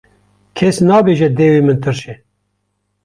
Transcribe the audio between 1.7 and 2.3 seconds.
tirş e.